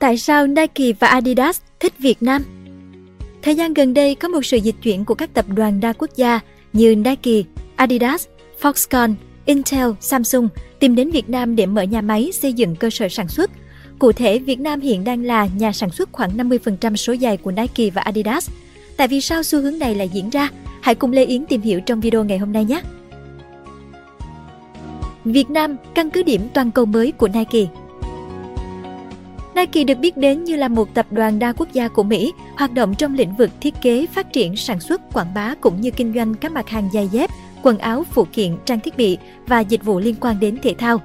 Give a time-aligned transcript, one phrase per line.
[0.00, 2.42] Tại sao Nike và Adidas thích Việt Nam?
[3.42, 6.10] Thời gian gần đây có một sự dịch chuyển của các tập đoàn đa quốc
[6.16, 6.40] gia
[6.72, 7.42] như Nike,
[7.76, 8.26] Adidas,
[8.60, 13.08] Foxconn, Intel, Samsung tìm đến Việt Nam để mở nhà máy xây dựng cơ sở
[13.08, 13.50] sản xuất.
[13.98, 17.50] Cụ thể, Việt Nam hiện đang là nhà sản xuất khoảng 50% số giày của
[17.50, 18.50] Nike và Adidas.
[18.96, 20.48] Tại vì sao xu hướng này lại diễn ra?
[20.80, 22.82] Hãy cùng Lê Yến tìm hiểu trong video ngày hôm nay nhé!
[25.24, 27.66] Việt Nam, căn cứ điểm toàn cầu mới của Nike
[29.54, 32.72] Nike được biết đến như là một tập đoàn đa quốc gia của Mỹ, hoạt
[32.72, 36.12] động trong lĩnh vực thiết kế, phát triển, sản xuất, quảng bá cũng như kinh
[36.14, 37.30] doanh các mặt hàng giày dép,
[37.62, 41.00] quần áo, phụ kiện, trang thiết bị và dịch vụ liên quan đến thể thao.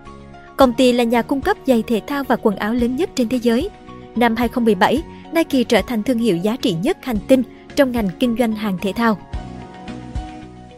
[0.57, 3.29] Công ty là nhà cung cấp giày thể thao và quần áo lớn nhất trên
[3.29, 3.69] thế giới.
[4.15, 5.03] Năm 2017,
[5.33, 7.43] Nike trở thành thương hiệu giá trị nhất hành tinh
[7.75, 9.17] trong ngành kinh doanh hàng thể thao.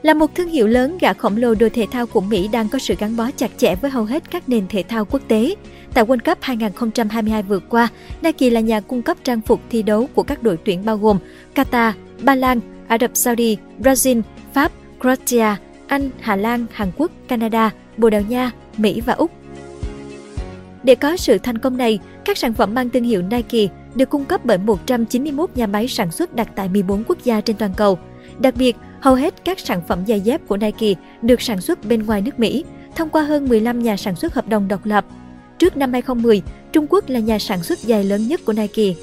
[0.07, 2.79] Là một thương hiệu lớn, gã khổng lồ đồ thể thao của Mỹ đang có
[2.79, 5.55] sự gắn bó chặt chẽ với hầu hết các nền thể thao quốc tế.
[5.93, 7.87] Tại World Cup 2022 vừa qua,
[8.21, 11.17] Nike là nhà cung cấp trang phục thi đấu của các đội tuyển bao gồm
[11.55, 11.91] Qatar,
[12.21, 14.21] Ba Lan, Ả Rập Saudi, Brazil,
[14.53, 15.55] Pháp, Croatia,
[15.87, 19.31] Anh, Hà Lan, Hàn Quốc, Canada, Bồ Đào Nha, Mỹ và Úc.
[20.83, 24.25] Để có sự thành công này, các sản phẩm mang thương hiệu Nike được cung
[24.25, 27.99] cấp bởi 191 nhà máy sản xuất đặt tại 14 quốc gia trên toàn cầu.
[28.39, 32.05] Đặc biệt, hầu hết các sản phẩm giày dép của Nike được sản xuất bên
[32.05, 35.05] ngoài nước Mỹ thông qua hơn 15 nhà sản xuất hợp đồng độc lập.
[35.59, 36.41] Trước năm 2010,
[36.73, 38.93] Trung Quốc là nhà sản xuất giày lớn nhất của Nike.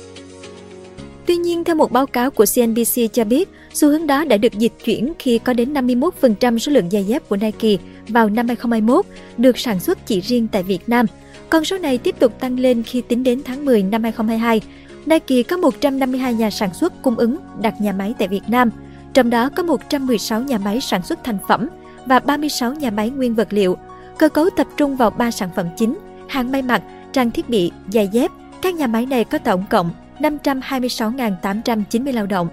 [1.26, 4.52] Tuy nhiên, theo một báo cáo của CNBC cho biết, xu hướng đó đã được
[4.58, 7.76] dịch chuyển khi có đến 51% số lượng giày dép của Nike
[8.08, 9.06] vào năm 2021
[9.36, 11.06] được sản xuất chỉ riêng tại Việt Nam.
[11.50, 14.60] Con số này tiếp tục tăng lên khi tính đến tháng 10 năm 2022.
[15.06, 18.70] Nike có 152 nhà sản xuất cung ứng đặt nhà máy tại Việt Nam,
[19.14, 21.68] trong đó có 116 nhà máy sản xuất thành phẩm
[22.06, 23.76] và 36 nhà máy nguyên vật liệu.
[24.18, 25.98] Cơ cấu tập trung vào 3 sản phẩm chính,
[26.28, 28.30] hàng may mặc, trang thiết bị, giày dép.
[28.62, 32.48] Các nhà máy này có tổng cộng 526.890 lao động.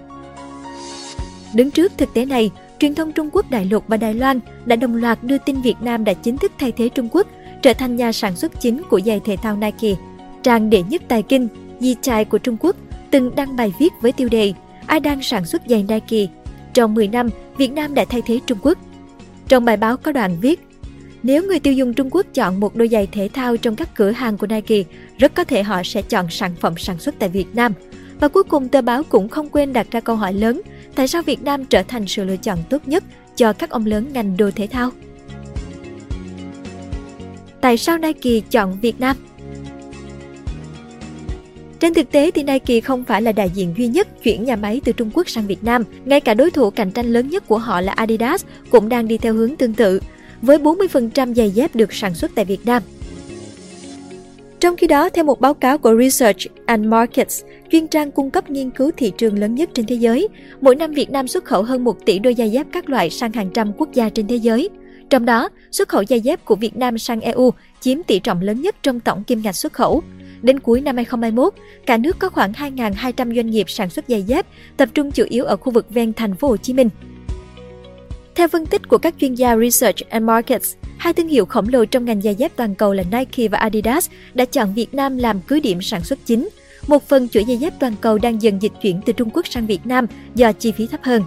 [1.54, 4.76] Đứng trước thực tế này, truyền thông Trung Quốc đại lục và Đài Loan đã
[4.76, 7.26] đồng loạt đưa tin Việt Nam đã chính thức thay thế Trung Quốc,
[7.62, 9.94] trở thành nhà sản xuất chính của giày thể thao Nike.
[10.42, 11.48] Trang đệ nhất tài kinh,
[11.80, 12.76] Di Trai của Trung Quốc,
[13.10, 14.52] từng đăng bài viết với tiêu đề
[14.86, 16.41] Ai đang sản xuất giày Nike?
[16.74, 18.78] Trong 10 năm, Việt Nam đã thay thế Trung Quốc.
[19.48, 20.60] Trong bài báo có đoạn viết,
[21.22, 24.10] nếu người tiêu dùng Trung Quốc chọn một đôi giày thể thao trong các cửa
[24.10, 24.82] hàng của Nike,
[25.18, 27.72] rất có thể họ sẽ chọn sản phẩm sản xuất tại Việt Nam.
[28.20, 30.60] Và cuối cùng tờ báo cũng không quên đặt ra câu hỏi lớn,
[30.94, 33.04] tại sao Việt Nam trở thành sự lựa chọn tốt nhất
[33.36, 34.90] cho các ông lớn ngành đồ thể thao?
[37.60, 39.16] Tại sao Nike chọn Việt Nam?
[41.82, 44.80] Trên thực tế thì Nike không phải là đại diện duy nhất chuyển nhà máy
[44.84, 45.84] từ Trung Quốc sang Việt Nam.
[46.04, 49.18] Ngay cả đối thủ cạnh tranh lớn nhất của họ là Adidas cũng đang đi
[49.18, 50.00] theo hướng tương tự
[50.42, 52.82] với 40% giày dép được sản xuất tại Việt Nam.
[54.60, 58.50] Trong khi đó, theo một báo cáo của Research and Markets, chuyên trang cung cấp
[58.50, 60.28] nghiên cứu thị trường lớn nhất trên thế giới,
[60.60, 63.32] mỗi năm Việt Nam xuất khẩu hơn 1 tỷ đôi giày dép các loại sang
[63.32, 64.68] hàng trăm quốc gia trên thế giới.
[65.10, 67.50] Trong đó, xuất khẩu giày dép của Việt Nam sang EU
[67.80, 70.02] chiếm tỷ trọng lớn nhất trong tổng kim ngạch xuất khẩu.
[70.42, 71.54] Đến cuối năm 2021,
[71.86, 75.44] cả nước có khoảng 2.200 doanh nghiệp sản xuất giày dép, tập trung chủ yếu
[75.44, 76.88] ở khu vực ven thành phố Hồ Chí Minh.
[78.34, 81.84] Theo phân tích của các chuyên gia Research and Markets, hai thương hiệu khổng lồ
[81.84, 85.40] trong ngành giày dép toàn cầu là Nike và Adidas đã chọn Việt Nam làm
[85.40, 86.48] cứ điểm sản xuất chính.
[86.86, 89.66] Một phần chuỗi giày dép toàn cầu đang dần dịch chuyển từ Trung Quốc sang
[89.66, 91.22] Việt Nam do chi phí thấp hơn.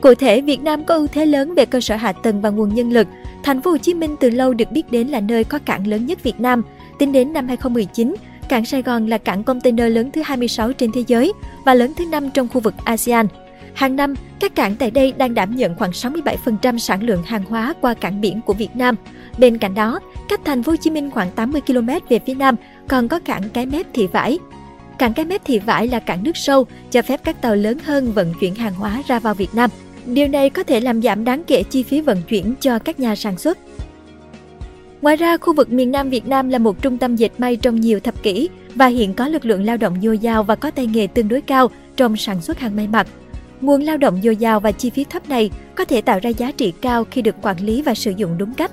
[0.00, 2.74] Cụ thể, Việt Nam có ưu thế lớn về cơ sở hạ tầng và nguồn
[2.74, 3.06] nhân lực.
[3.42, 6.06] Thành phố Hồ Chí Minh từ lâu được biết đến là nơi có cảng lớn
[6.06, 6.62] nhất Việt Nam.
[6.98, 8.14] Tính đến năm 2019,
[8.48, 11.32] cảng Sài Gòn là cảng container lớn thứ 26 trên thế giới
[11.64, 13.26] và lớn thứ 5 trong khu vực ASEAN.
[13.74, 17.74] Hàng năm, các cảng tại đây đang đảm nhận khoảng 67% sản lượng hàng hóa
[17.80, 18.94] qua cảng biển của Việt Nam.
[19.38, 22.56] Bên cạnh đó, cách thành phố Hồ Chí Minh khoảng 80 km về phía nam
[22.88, 24.38] còn có cảng Cái Mép Thị Vải.
[24.98, 28.12] Cảng Cái Mép Thị Vải là cảng nước sâu, cho phép các tàu lớn hơn
[28.12, 29.70] vận chuyển hàng hóa ra vào Việt Nam.
[30.06, 33.16] Điều này có thể làm giảm đáng kể chi phí vận chuyển cho các nhà
[33.16, 33.58] sản xuất.
[35.02, 37.80] Ngoài ra, khu vực miền Nam Việt Nam là một trung tâm dệt may trong
[37.80, 40.86] nhiều thập kỷ và hiện có lực lượng lao động dồi dào và có tay
[40.86, 43.06] nghề tương đối cao trong sản xuất hàng may mặc.
[43.60, 46.52] Nguồn lao động dồi dào và chi phí thấp này có thể tạo ra giá
[46.52, 48.70] trị cao khi được quản lý và sử dụng đúng cách.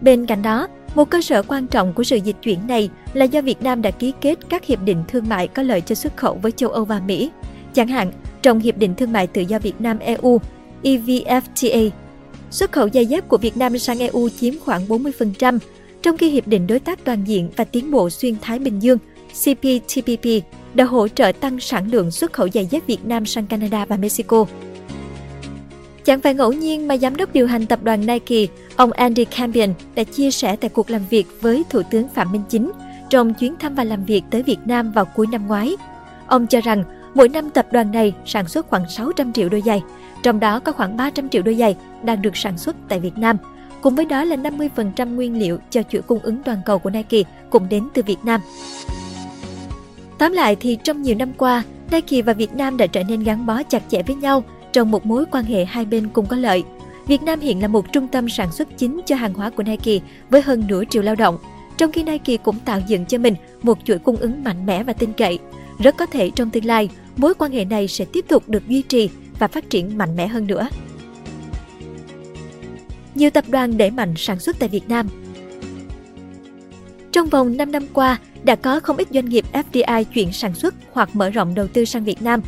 [0.00, 3.42] Bên cạnh đó, một cơ sở quan trọng của sự dịch chuyển này là do
[3.42, 6.34] Việt Nam đã ký kết các hiệp định thương mại có lợi cho xuất khẩu
[6.42, 7.30] với châu Âu và Mỹ.
[7.74, 8.12] Chẳng hạn,
[8.42, 10.40] trong Hiệp định Thương mại Tự do Việt Nam EU
[10.82, 11.90] EVFTA,
[12.50, 15.58] xuất khẩu giày dép của Việt Nam sang EU chiếm khoảng 40%,
[16.02, 18.98] trong khi Hiệp định Đối tác Toàn diện và Tiến bộ Xuyên Thái Bình Dương
[19.32, 20.26] CPTPP
[20.74, 23.96] đã hỗ trợ tăng sản lượng xuất khẩu giày dép Việt Nam sang Canada và
[23.96, 24.46] Mexico.
[26.04, 28.46] Chẳng phải ngẫu nhiên mà giám đốc điều hành tập đoàn Nike,
[28.76, 32.42] ông Andy Campion đã chia sẻ tại cuộc làm việc với Thủ tướng Phạm Minh
[32.48, 32.70] Chính
[33.10, 35.76] trong chuyến thăm và làm việc tới Việt Nam vào cuối năm ngoái.
[36.26, 36.84] Ông cho rằng
[37.14, 39.82] mỗi năm tập đoàn này sản xuất khoảng 600 triệu đôi giày,
[40.22, 43.36] trong đó có khoảng 300 triệu đôi giày đang được sản xuất tại Việt Nam.
[43.80, 47.22] Cùng với đó là 50% nguyên liệu cho chuỗi cung ứng toàn cầu của Nike
[47.50, 48.40] cũng đến từ Việt Nam.
[50.18, 53.46] Tóm lại thì trong nhiều năm qua, Nike và Việt Nam đã trở nên gắn
[53.46, 56.64] bó chặt chẽ với nhau trong một mối quan hệ hai bên cùng có lợi.
[57.06, 60.00] Việt Nam hiện là một trung tâm sản xuất chính cho hàng hóa của Nike
[60.30, 61.38] với hơn nửa triệu lao động,
[61.76, 64.92] trong khi Nike cũng tạo dựng cho mình một chuỗi cung ứng mạnh mẽ và
[64.92, 65.38] tin cậy.
[65.82, 68.82] Rất có thể trong tương lai, mối quan hệ này sẽ tiếp tục được duy
[68.82, 70.68] trì và phát triển mạnh mẽ hơn nữa.
[73.14, 75.08] Nhiều tập đoàn đẩy mạnh sản xuất tại Việt Nam
[77.12, 80.74] Trong vòng 5 năm qua, đã có không ít doanh nghiệp FDI chuyển sản xuất
[80.92, 82.40] hoặc mở rộng đầu tư sang Việt Nam.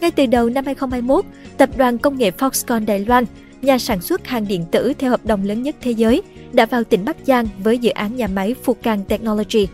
[0.00, 1.24] Ngay từ đầu năm 2021,
[1.56, 3.24] tập đoàn công nghệ Foxconn Đài Loan,
[3.62, 6.22] nhà sản xuất hàng điện tử theo hợp đồng lớn nhất thế giới,
[6.52, 9.66] đã vào tỉnh Bắc Giang với dự án nhà máy Fukan Technology.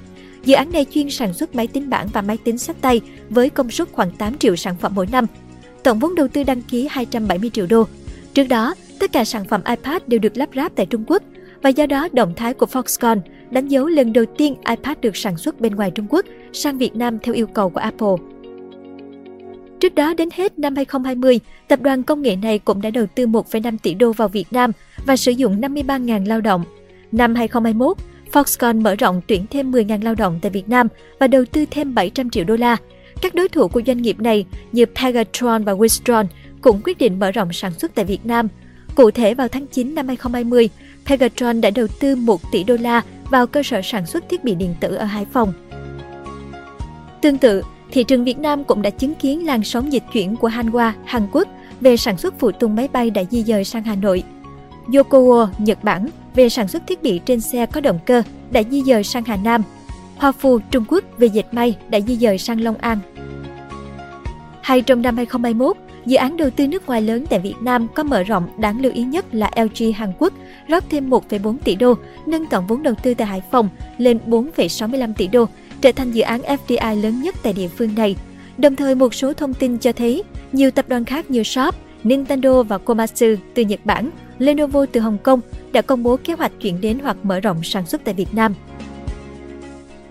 [0.47, 3.01] Dự án này chuyên sản xuất máy tính bảng và máy tính sách tay
[3.31, 5.27] với công suất khoảng 8 triệu sản phẩm mỗi năm.
[5.83, 7.85] Tổng vốn đầu tư đăng ký 270 triệu đô.
[8.35, 11.23] Trước đó, tất cả sản phẩm iPad đều được lắp ráp tại Trung Quốc
[11.63, 13.21] và do đó động thái của Foxconn
[13.51, 16.97] đánh dấu lần đầu tiên iPad được sản xuất bên ngoài Trung Quốc sang Việt
[16.97, 18.17] Nam theo yêu cầu của Apple.
[19.81, 23.27] Trước đó đến hết năm 2020, tập đoàn công nghệ này cũng đã đầu tư
[23.27, 24.73] 1,5 tỷ đô vào Việt Nam
[25.07, 26.65] và sử dụng 53.000 lao động.
[27.13, 27.97] Năm 2021,
[28.33, 30.89] Foxconn mở rộng tuyển thêm 10.000 lao động tại Việt Nam
[31.21, 32.77] và đầu tư thêm 700 triệu đô la.
[33.23, 36.25] Các đối thủ của doanh nghiệp này như Pegatron và Wistron
[36.61, 38.49] cũng quyết định mở rộng sản xuất tại Việt Nam.
[38.95, 40.69] Cụ thể vào tháng 9 năm 2020,
[41.07, 44.55] Pegatron đã đầu tư 1 tỷ đô la vào cơ sở sản xuất thiết bị
[44.55, 45.53] điện tử ở Hải Phòng.
[47.23, 50.49] Tương tự, thị trường Việt Nam cũng đã chứng kiến làn sóng dịch chuyển của
[50.49, 51.49] Hanwha, Hàn Quốc
[51.81, 54.23] về sản xuất phụ tùng máy bay đã di dời sang Hà Nội.
[54.93, 58.83] Yokowo, Nhật Bản về sản xuất thiết bị trên xe có động cơ đã di
[58.83, 59.63] dời sang Hà Nam.
[60.17, 62.99] Hoa Phu, Trung Quốc về dệt may đã di dời sang Long An.
[64.63, 68.03] Hay trong năm 2021, Dự án đầu tư nước ngoài lớn tại Việt Nam có
[68.03, 70.33] mở rộng đáng lưu ý nhất là LG Hàn Quốc
[70.69, 71.95] rót thêm 1,4 tỷ đô,
[72.27, 73.69] nâng tổng vốn đầu tư tại Hải Phòng
[73.99, 75.45] lên 4,65 tỷ đô,
[75.81, 78.17] trở thành dự án FDI lớn nhất tại địa phương này.
[78.59, 80.23] Đồng thời một số thông tin cho thấy
[80.53, 81.75] nhiều tập đoàn khác như Sharp,
[82.05, 85.41] Nintendo và Komatsu từ Nhật Bản, Lenovo từ Hồng Kông
[85.73, 88.55] đã công bố kế hoạch chuyển đến hoặc mở rộng sản xuất tại Việt Nam.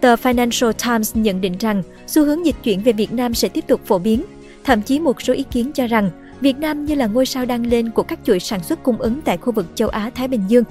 [0.01, 3.63] Tờ Financial Times nhận định rằng xu hướng dịch chuyển về Việt Nam sẽ tiếp
[3.67, 4.23] tục phổ biến
[4.65, 6.09] Thậm chí một số ý kiến cho rằng
[6.41, 9.21] Việt Nam như là ngôi sao đang lên của các chuỗi sản xuất cung ứng
[9.21, 10.63] tại khu vực châu Á-Thái Bình Dương.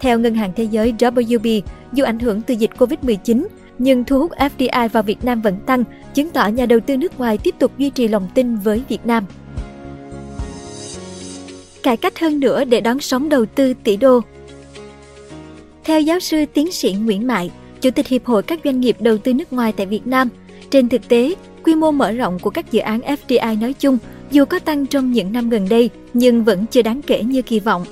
[0.00, 1.60] Theo Ngân hàng Thế giới WB,
[1.92, 3.46] dù ảnh hưởng từ dịch Covid-19,
[3.78, 5.84] nhưng thu hút FDI vào Việt Nam vẫn tăng,
[6.14, 9.06] chứng tỏ nhà đầu tư nước ngoài tiếp tục duy trì lòng tin với Việt
[9.06, 9.24] Nam.
[11.84, 14.20] Cải cách hơn nữa để đón sóng đầu tư tỷ đô
[15.84, 17.50] Theo giáo sư tiến sĩ Nguyễn Mại,
[17.80, 20.28] Chủ tịch Hiệp hội các doanh nghiệp đầu tư nước ngoài tại Việt Nam,
[20.70, 21.34] trên thực tế,
[21.64, 23.98] quy mô mở rộng của các dự án FDI nói chung
[24.30, 27.60] dù có tăng trong những năm gần đây nhưng vẫn chưa đáng kể như kỳ
[27.60, 27.84] vọng.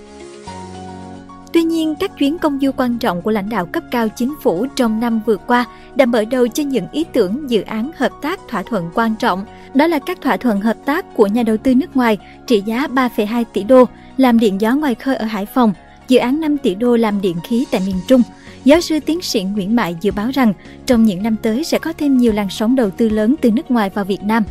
[1.53, 4.67] Tuy nhiên, các chuyến công du quan trọng của lãnh đạo cấp cao chính phủ
[4.77, 8.41] trong năm vừa qua đã mở đầu cho những ý tưởng dự án hợp tác
[8.49, 9.44] thỏa thuận quan trọng.
[9.75, 12.87] Đó là các thỏa thuận hợp tác của nhà đầu tư nước ngoài trị giá
[12.87, 13.85] 3,2 tỷ đô
[14.17, 15.73] làm điện gió ngoài khơi ở Hải Phòng,
[16.09, 18.23] dự án 5 tỷ đô làm điện khí tại miền Trung–
[18.65, 20.53] Giáo sư tiến sĩ Nguyễn Mại dự báo rằng
[20.87, 23.70] trong những năm tới sẽ có thêm nhiều làn sóng đầu tư lớn từ nước
[23.70, 24.44] ngoài vào Việt Nam.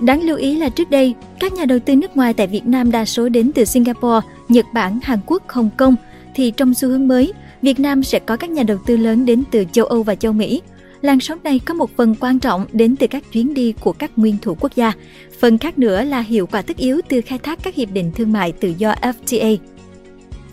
[0.00, 2.90] Đáng lưu ý là trước đây, các nhà đầu tư nước ngoài tại Việt Nam
[2.90, 5.96] đa số đến từ Singapore, Nhật Bản, Hàn Quốc, Hồng Kông,
[6.34, 7.32] thì trong xu hướng mới,
[7.62, 10.32] Việt Nam sẽ có các nhà đầu tư lớn đến từ châu Âu và châu
[10.32, 10.62] Mỹ.
[11.04, 14.10] Làn sóng này có một phần quan trọng đến từ các chuyến đi của các
[14.16, 14.92] nguyên thủ quốc gia.
[15.40, 18.32] Phần khác nữa là hiệu quả tất yếu từ khai thác các hiệp định thương
[18.32, 19.56] mại tự do FTA.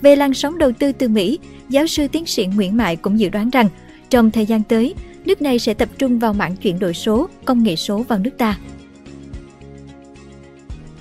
[0.01, 1.39] Về làn sóng đầu tư từ Mỹ,
[1.69, 3.67] giáo sư tiến sĩ Nguyễn Mại cũng dự đoán rằng
[4.09, 4.93] trong thời gian tới,
[5.25, 8.37] nước này sẽ tập trung vào mảng chuyển đổi số, công nghệ số vào nước
[8.37, 8.57] ta.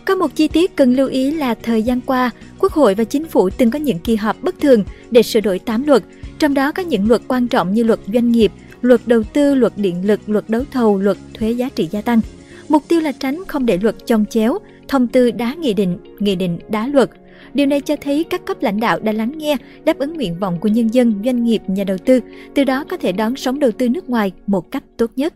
[0.04, 3.24] Có một chi tiết cần lưu ý là thời gian qua, Quốc hội và Chính
[3.24, 6.02] phủ từng có những kỳ họp bất thường để sửa đổi 8 luật,
[6.38, 9.72] trong đó có những luật quan trọng như luật doanh nghiệp, luật đầu tư, luật
[9.76, 12.20] điện lực, luật đấu thầu, luật thuế giá trị gia tăng.
[12.68, 14.58] Mục tiêu là tránh không để luật chồng chéo,
[14.88, 17.10] thông tư đá nghị định, nghị định đá luật,
[17.54, 20.58] Điều này cho thấy các cấp lãnh đạo đã lắng nghe, đáp ứng nguyện vọng
[20.60, 22.20] của nhân dân, doanh nghiệp, nhà đầu tư,
[22.54, 25.34] từ đó có thể đón sóng đầu tư nước ngoài một cách tốt nhất.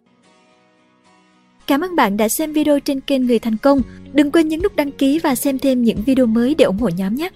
[1.66, 3.80] Cảm ơn bạn đã xem video trên kênh Người Thành Công.
[4.12, 6.88] Đừng quên nhấn nút đăng ký và xem thêm những video mới để ủng hộ
[6.88, 7.30] nhóm nhé!